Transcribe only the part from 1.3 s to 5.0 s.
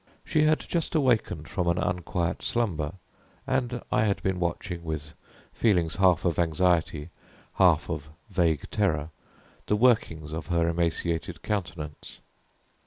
from an unquiet slumber, and I had been watching,